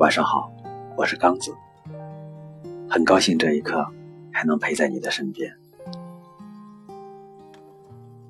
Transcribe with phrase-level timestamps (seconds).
[0.00, 0.50] 晚上好，
[0.96, 1.54] 我是刚子，
[2.88, 3.86] 很高兴这一刻
[4.32, 5.54] 还能陪在你的身边。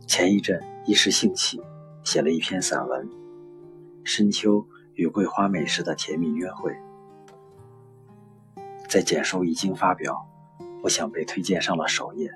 [0.05, 1.63] 前一阵一时兴起，
[2.03, 3.07] 写了一篇散文
[4.03, 6.73] 《深秋与桂花美食的甜蜜约会》，
[8.89, 10.27] 在简书一经发表，
[10.83, 12.33] 不想被推荐上了首页。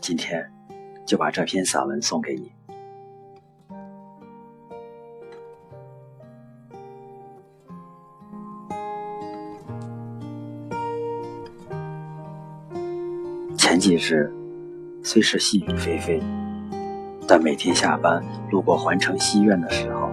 [0.00, 0.52] 今天
[1.04, 2.52] 就把这篇散文送给你。
[13.72, 14.30] 前几日
[15.02, 16.22] 虽是细雨霏霏，
[17.26, 20.10] 但每天下班路过环城西苑的时候，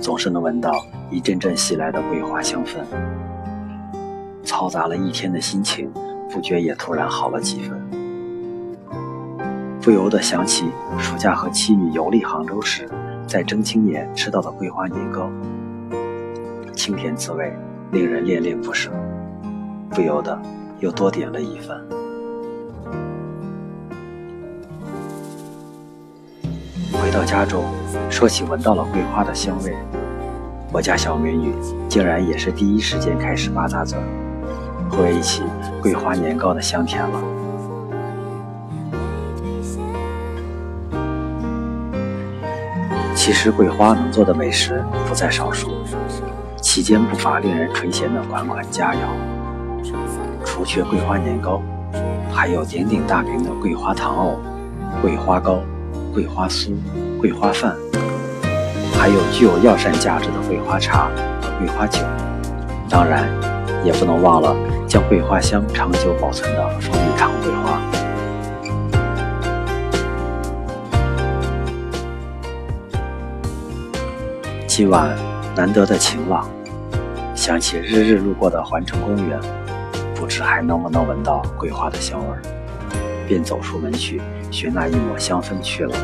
[0.00, 0.72] 总是能闻到
[1.10, 2.84] 一阵阵袭来的桂花香氛。
[4.44, 5.90] 嘈杂了一天的心情，
[6.30, 7.76] 不觉也突然好了几分。
[9.82, 10.66] 不由得想起
[10.96, 12.88] 暑假和妻女游历杭州时，
[13.26, 15.28] 在蒸青年吃到的桂花年糕，
[16.76, 17.52] 清甜滋味，
[17.90, 18.92] 令人恋恋不舍。
[19.90, 20.40] 不由得
[20.78, 21.76] 又多点了一份。
[27.14, 27.62] 到家中，
[28.10, 29.72] 说起闻到了桂花的香味，
[30.72, 31.54] 我家小美女
[31.88, 33.96] 竟然也是第一时间开始吧咂嘴，
[34.90, 35.44] 回忆起
[35.80, 37.20] 桂花年糕的香甜了。
[43.14, 45.70] 其实桂花能做的美食不在少数，
[46.60, 48.96] 其间不乏令人垂涎的款款佳肴。
[50.44, 51.62] 除却桂花年糕，
[52.32, 54.40] 还有鼎鼎大名的桂花糖藕、
[55.00, 55.60] 桂花糕。
[56.12, 56.70] 桂花酥、
[57.24, 57.74] 桂花饭，
[58.98, 61.08] 还有具有药膳价值的桂花茶
[61.40, 62.00] 和桂花酒，
[62.90, 63.26] 当然
[63.82, 64.54] 也不能忘了
[64.86, 67.80] 将桂花香长久保存的蜂蜜糖桂花。
[74.66, 75.08] 今晚
[75.56, 76.46] 难得的晴朗，
[77.34, 79.40] 想起日日路过的环城公园，
[80.14, 82.36] 不知还能不能闻到桂花的香味。
[83.26, 85.96] 便走出门去寻那一抹香氛去了。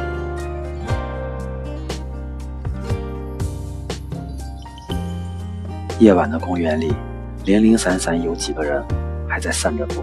[6.00, 6.94] 夜晚的公园里，
[7.44, 8.83] 零零散散有几个人
[9.28, 10.03] 还在散着步。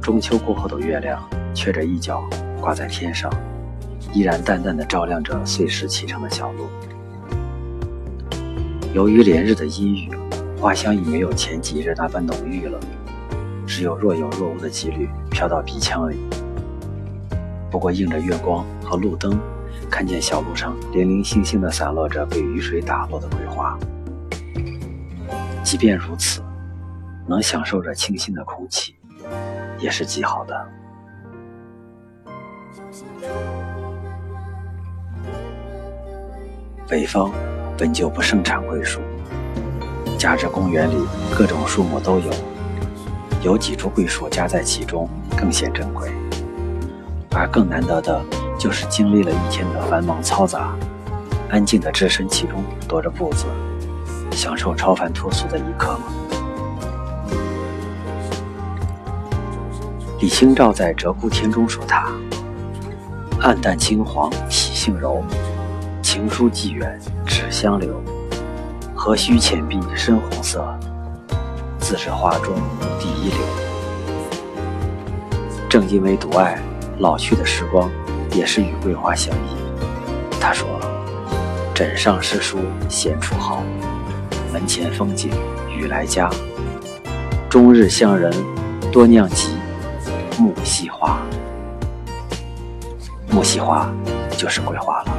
[0.00, 1.22] 中秋过后的月亮，
[1.54, 2.28] 缺着一角
[2.60, 3.30] 挂在天上，
[4.12, 6.66] 依然淡淡的照亮着碎石砌成的小路。
[8.92, 10.10] 由于连日的阴雨，
[10.60, 12.80] 花香已没有前几日那般浓郁了。
[13.64, 16.16] 只有若有若无的几缕飘到鼻腔里。
[17.70, 19.38] 不过映着月光和路灯，
[19.88, 23.78] 看见小路上零零星星的散落着被雨水打落的桂花。
[25.72, 26.42] 即便如此，
[27.26, 28.94] 能享受着清新的空气，
[29.78, 30.68] 也是极好的。
[36.86, 37.32] 北方
[37.78, 39.00] 本就不盛产桂树，
[40.18, 42.30] 加之公园里各种树木都有。
[43.42, 46.12] 有几株桂树夹在其中，更显珍贵。
[47.30, 48.22] 而更难得的，
[48.58, 50.76] 就是经历了一天的繁忙嘈杂，
[51.48, 53.46] 安静的置身其中，踱着步子，
[54.32, 56.04] 享受超凡脱俗的一刻吗？
[60.20, 62.06] 李清照在《鹧鸪天》中说：“他
[63.40, 65.22] 暗淡青黄体性柔，
[66.00, 68.00] 情疏寄远只相留。
[68.94, 70.64] 何须浅碧深红色？”
[71.80, 72.54] 自是花中
[73.00, 73.38] 第一流。
[75.68, 76.56] 正因为独爱，
[76.98, 77.90] 老去的时光
[78.32, 79.56] 也是与桂花相依。
[80.40, 80.68] 他说
[81.74, 83.62] ：“枕上诗书闲处好，
[84.52, 85.30] 门前风景
[85.70, 86.30] 雨来佳。
[87.48, 88.32] 终日向人
[88.92, 89.48] 多酿疾，
[90.38, 91.22] 木樨花。
[93.30, 93.90] 木樨花
[94.36, 95.16] 就是桂花了。”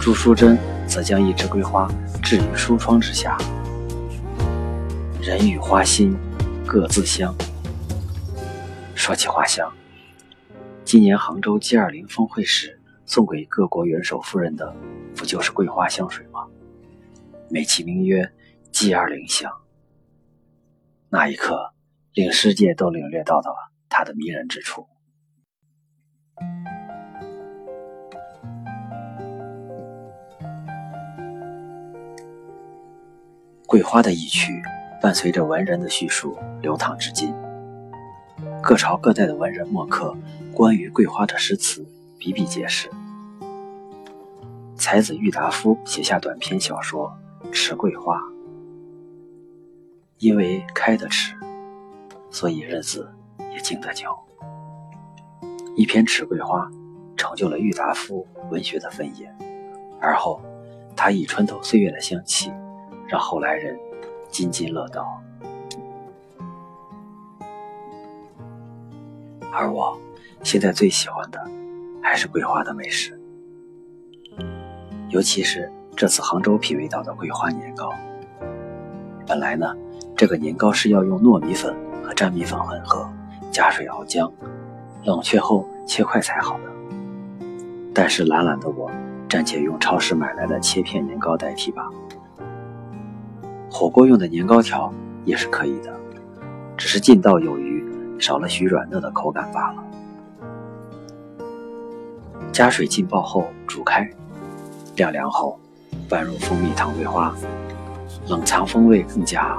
[0.00, 1.86] 朱淑珍则将一枝桂花
[2.22, 3.36] 置于书窗之下。
[5.20, 6.16] 人与花心
[6.66, 7.34] 各自香。
[8.94, 9.70] 说起花香，
[10.84, 14.74] 今年杭州 G20 峰会时送给各国元首夫人的，
[15.14, 16.46] 不就是桂花香水吗？
[17.50, 18.32] 美其名曰
[18.72, 19.52] G20 香。
[21.08, 21.72] 那一刻，
[22.14, 24.86] 令世界都领略到了它的迷人之处。
[33.66, 34.62] 桂花的一曲。
[35.02, 37.34] 伴随着文人的叙述流淌至今，
[38.62, 40.14] 各朝各代的文人墨客
[40.52, 41.82] 关于桂花的诗词
[42.18, 42.90] 比比皆是。
[44.76, 47.08] 才子郁达夫写下短篇小说
[47.52, 48.18] 《迟桂花》，
[50.18, 51.34] 因为开得迟，
[52.30, 53.10] 所以日子
[53.52, 54.16] 也经得久。
[55.74, 56.66] 一篇《迟桂花》
[57.16, 59.34] 成就了郁达夫文学的分野，
[60.00, 60.40] 而后
[60.94, 62.52] 它以穿透岁月的香气，
[63.08, 63.78] 让后来人
[64.30, 65.20] 津津乐道。
[69.52, 69.98] 而我
[70.44, 71.44] 现在最喜欢的
[72.00, 73.20] 还是桂花的美食，
[75.08, 77.92] 尤其是这次杭州品味到的桂花年糕。
[79.26, 79.74] 本来呢，
[80.16, 83.08] 这个年糕是要用糯米粉和粘米粉混合，
[83.50, 84.30] 加水熬浆，
[85.04, 86.64] 冷却后切块才好的。
[87.92, 88.90] 但是懒懒的我，
[89.28, 91.88] 暂且用超市买来的切片年糕代替吧。
[93.70, 94.92] 火锅用的年糕条
[95.24, 95.94] 也是可以的，
[96.76, 97.70] 只是劲道有余。
[98.18, 99.82] 少了许软糯的口感罢了。
[102.52, 104.10] 加水浸泡后煮开，
[104.96, 105.58] 晾凉后
[106.10, 107.32] 拌入蜂蜜糖桂花，
[108.26, 109.56] 冷藏风味更佳。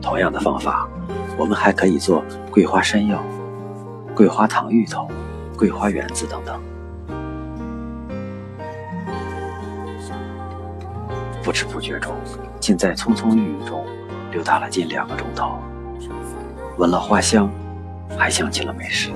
[0.00, 0.88] 同样的方法，
[1.36, 2.22] 我们还可以做
[2.52, 3.20] 桂花山药、
[4.14, 5.08] 桂花糖芋头、
[5.56, 6.60] 桂花圆子等等。
[11.42, 12.14] 不知不觉中，
[12.60, 13.84] 竟在葱葱郁郁中。
[14.30, 15.58] 溜达了近两个钟头，
[16.76, 17.50] 闻了花香，
[18.16, 19.10] 还想起了美食。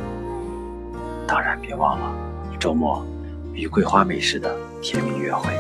[1.29, 2.13] 当然，别忘了
[2.59, 3.05] 周末
[3.55, 5.53] 与桂花美食的甜蜜约会。